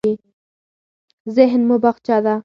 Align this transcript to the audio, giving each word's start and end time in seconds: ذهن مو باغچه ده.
ذهن 1.35 1.61
مو 1.67 1.75
باغچه 1.83 2.17
ده. 2.25 2.35